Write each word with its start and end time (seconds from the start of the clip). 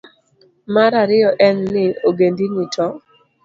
Mar 0.73 0.91
ariyo 1.03 1.31
en 1.47 1.57
ni, 1.73 1.85
ogendini 2.09 2.65
to 2.75 2.85